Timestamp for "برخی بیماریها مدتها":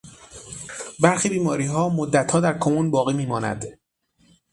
0.99-2.39